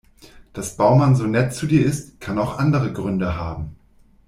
[0.53, 3.75] Dass Baumann so nett zu dir ist, kann auch andere Gründe haben.